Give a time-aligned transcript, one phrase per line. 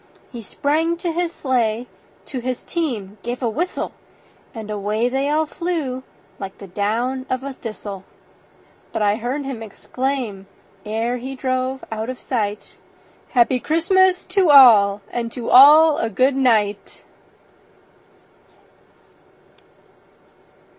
[0.31, 1.85] He sprang to his sleigh,
[2.25, 3.91] to his team gave a whistle,
[4.51, 6.01] And away they all flew
[6.39, 8.03] like the down of a thistle;
[8.91, 10.47] But I heard him exclaim,
[10.87, 12.77] ere he drove out of sight,
[13.29, 17.03] "Happy Christmas to all, and to all a good night!"